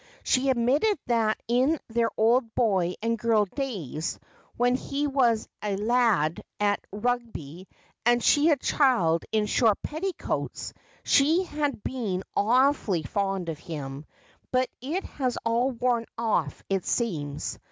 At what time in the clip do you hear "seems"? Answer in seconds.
16.83-17.59